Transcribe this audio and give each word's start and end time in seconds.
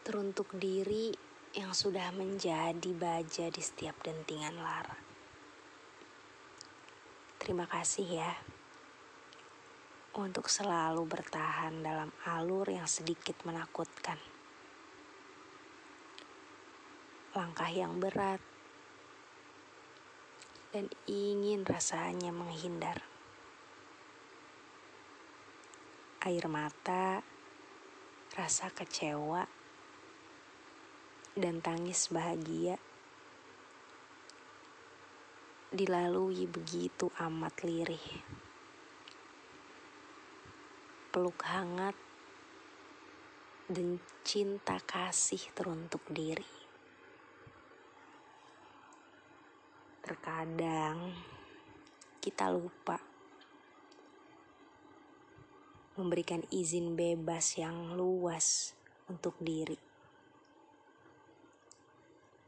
teruntuk 0.00 0.56
diri 0.56 1.12
yang 1.52 1.74
sudah 1.74 2.14
menjadi 2.14 2.92
baja 2.94 3.50
di 3.50 3.62
setiap 3.62 3.98
dentingan 4.00 4.56
lara. 4.62 4.96
Terima 7.40 7.66
kasih 7.66 8.06
ya 8.06 8.32
untuk 10.14 10.50
selalu 10.50 11.06
bertahan 11.06 11.86
dalam 11.86 12.10
alur 12.26 12.66
yang 12.66 12.86
sedikit 12.90 13.38
menakutkan. 13.46 14.18
Langkah 17.30 17.70
yang 17.70 18.02
berat 18.02 18.42
dan 20.74 20.90
ingin 21.06 21.62
rasanya 21.62 22.34
menghindar. 22.34 23.06
Air 26.20 26.46
mata, 26.52 27.22
rasa 28.34 28.68
kecewa, 28.70 29.46
dan 31.38 31.62
tangis 31.62 32.10
bahagia 32.10 32.74
dilalui 35.70 36.50
begitu 36.50 37.14
amat 37.14 37.62
lirih. 37.62 38.06
Peluk 41.14 41.38
hangat 41.46 41.94
dan 43.70 44.02
cinta 44.26 44.82
kasih 44.82 45.42
teruntuk 45.54 46.02
diri. 46.10 46.50
Terkadang 50.02 51.14
kita 52.18 52.50
lupa 52.50 52.98
memberikan 55.94 56.42
izin 56.50 56.98
bebas 56.98 57.54
yang 57.54 57.94
luas 57.94 58.74
untuk 59.06 59.38
diri. 59.38 59.89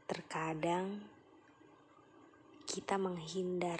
Terkadang 0.03 0.99
kita 2.67 2.99
menghindar 2.99 3.79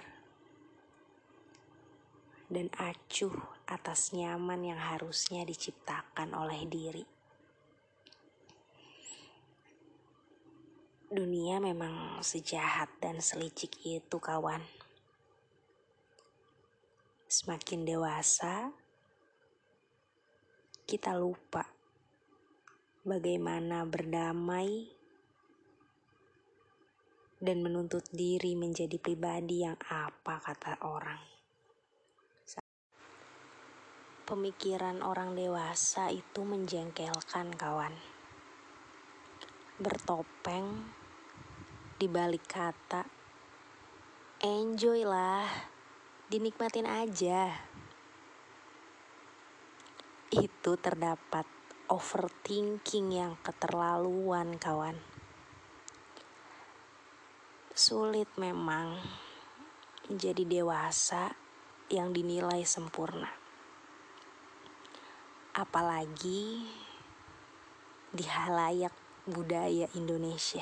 dan 2.54 2.70
acuh 2.78 3.34
atas 3.66 4.14
nyaman 4.14 4.62
yang 4.62 4.78
harusnya 4.78 5.42
diciptakan 5.42 6.38
oleh 6.38 6.62
diri. 6.70 7.06
Dunia 11.14 11.62
memang 11.62 12.22
sejahat 12.26 12.90
dan 12.98 13.22
selicik 13.22 13.82
itu, 13.86 14.18
kawan. 14.18 14.62
Semakin 17.30 17.86
dewasa, 17.86 18.74
kita 20.86 21.18
lupa 21.18 21.70
bagaimana 23.06 23.86
berdamai 23.86 24.90
dan 27.44 27.60
menuntut 27.60 28.08
diri 28.16 28.56
menjadi 28.56 28.96
pribadi 28.96 29.68
yang 29.68 29.76
apa 29.92 30.40
kata 30.40 30.80
orang. 30.88 31.20
Pemikiran 34.24 35.04
orang 35.04 35.36
dewasa 35.36 36.08
itu 36.08 36.48
menjengkelkan, 36.48 37.52
kawan. 37.52 37.92
Bertopeng 39.76 40.88
di 42.00 42.08
balik 42.08 42.48
kata, 42.48 43.04
enjoy 44.40 45.04
lah, 45.04 45.44
dinikmatin 46.32 46.88
aja 46.88 47.52
itu 50.34 50.74
terdapat 50.82 51.46
overthinking 51.92 53.14
yang 53.14 53.38
keterlaluan, 53.46 54.58
kawan. 54.58 55.13
Sulit 57.74 58.30
memang 58.38 59.02
menjadi 60.06 60.46
dewasa 60.46 61.34
yang 61.90 62.14
dinilai 62.14 62.62
sempurna. 62.70 63.34
Apalagi 65.58 66.70
di 68.14 68.26
halayak 68.30 68.94
budaya 69.26 69.90
Indonesia. 69.98 70.62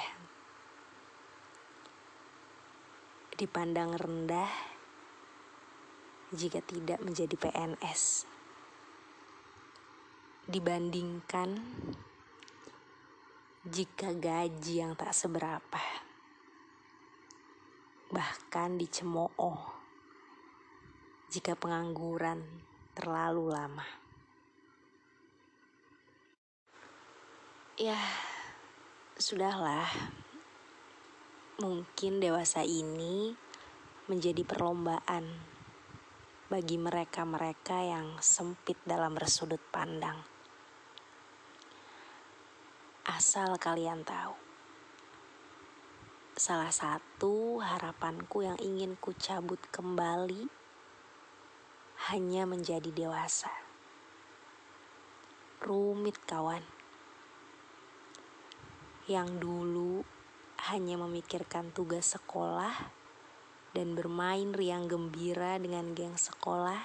Dipandang 3.36 4.00
rendah 4.00 4.52
jika 6.32 6.64
tidak 6.64 7.04
menjadi 7.04 7.36
PNS 7.36 8.24
dibandingkan 10.48 11.60
jika 13.68 14.16
gaji 14.16 14.80
yang 14.80 14.96
tak 14.96 15.12
seberapa. 15.12 16.11
Bahkan 18.12 18.76
dicemooh 18.76 19.60
jika 21.32 21.56
pengangguran 21.56 22.44
terlalu 22.92 23.56
lama. 23.56 23.88
Ya, 27.80 27.96
sudahlah. 29.16 29.88
Mungkin 31.64 32.20
dewasa 32.20 32.68
ini 32.68 33.32
menjadi 34.12 34.44
perlombaan 34.44 35.32
bagi 36.52 36.76
mereka-mereka 36.76 37.80
yang 37.80 38.20
sempit 38.20 38.76
dalam 38.84 39.16
bersudut 39.16 39.64
pandang. 39.72 40.20
Asal 43.08 43.56
kalian 43.56 44.04
tahu, 44.04 44.51
salah 46.32 46.72
satu 46.72 47.60
harapanku 47.60 48.48
yang 48.48 48.56
ingin 48.64 48.96
ku 48.96 49.12
cabut 49.12 49.60
kembali 49.68 50.48
hanya 52.08 52.48
menjadi 52.48 52.88
dewasa. 52.88 53.52
Rumit 55.60 56.16
kawan. 56.24 56.64
Yang 59.12 59.30
dulu 59.44 60.08
hanya 60.72 60.96
memikirkan 60.96 61.76
tugas 61.76 62.16
sekolah 62.16 62.74
dan 63.76 63.92
bermain 63.92 64.56
riang 64.56 64.88
gembira 64.88 65.60
dengan 65.60 65.92
geng 65.92 66.16
sekolah. 66.16 66.80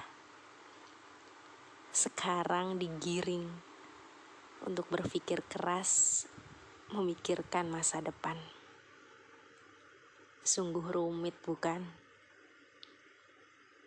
Sekarang 1.94 2.82
digiring 2.82 3.46
untuk 4.66 4.90
berpikir 4.90 5.46
keras, 5.46 6.26
memikirkan 6.90 7.70
masa 7.70 8.02
depan. 8.02 8.55
Sungguh 10.46 10.94
rumit, 10.94 11.34
bukan? 11.42 12.05